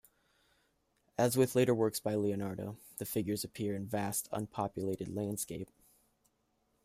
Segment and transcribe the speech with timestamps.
[1.15, 5.69] As with later works by Leonardo, the figures appear in a vast unpopulated landscape.